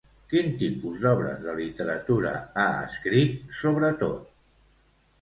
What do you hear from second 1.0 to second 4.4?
d'obres de literatura ha escrit, sobretot?